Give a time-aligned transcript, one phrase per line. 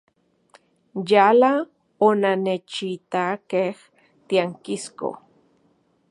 [1.09, 1.51] Yala
[2.07, 3.77] onannechitakej
[4.27, 5.09] tiankisko.